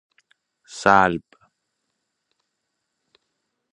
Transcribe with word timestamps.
سلب 0.79 1.23